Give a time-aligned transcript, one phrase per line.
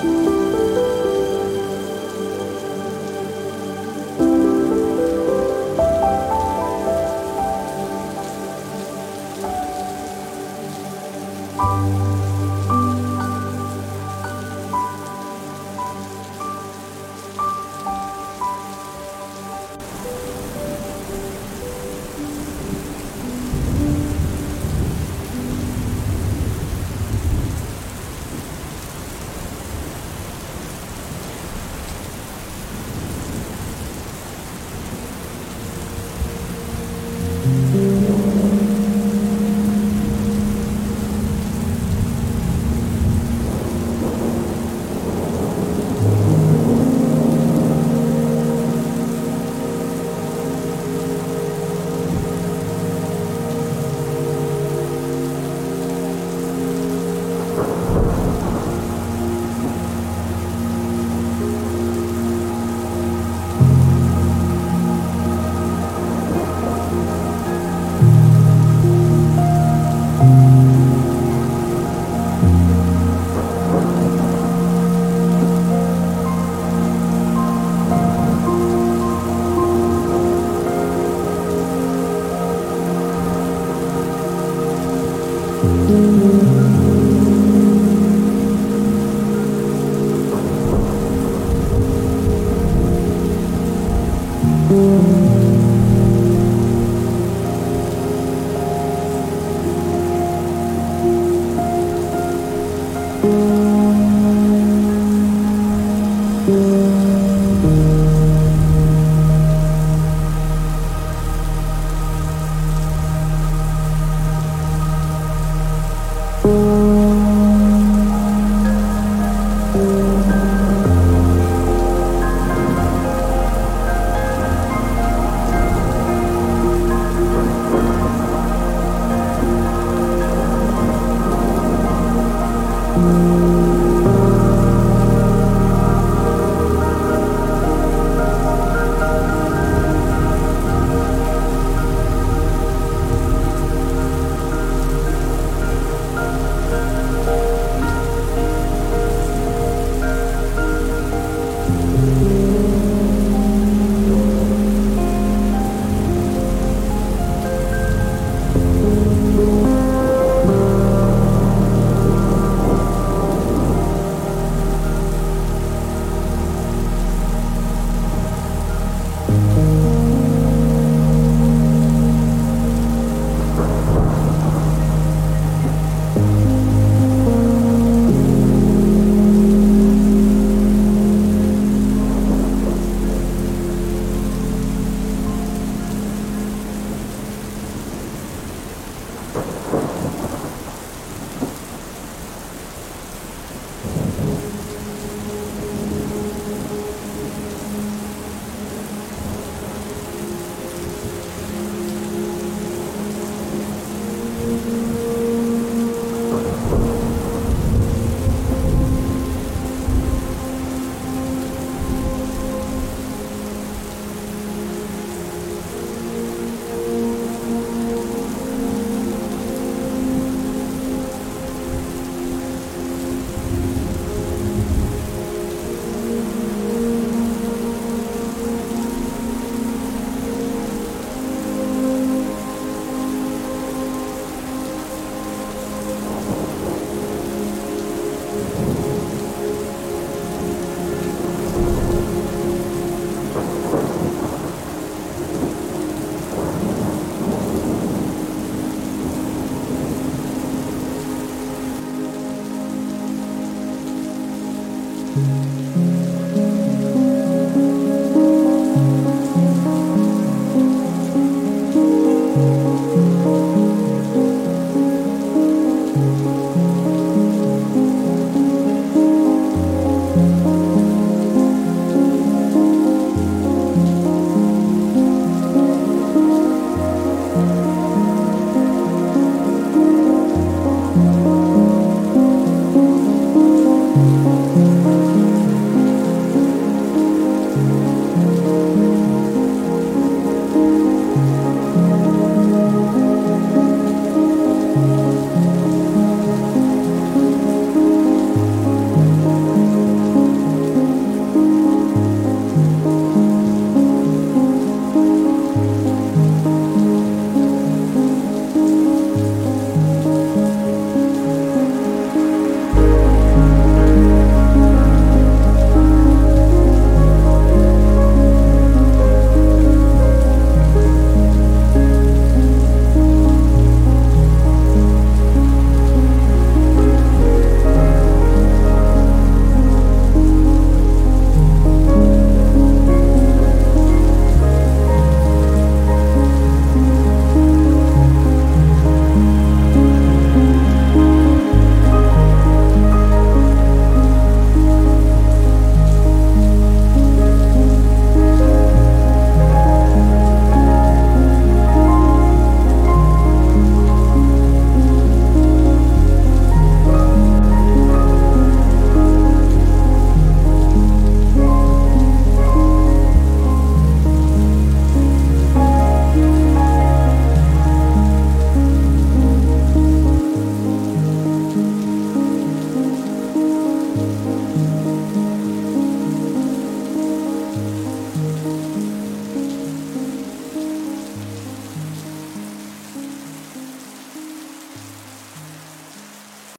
[0.00, 0.37] 嗯。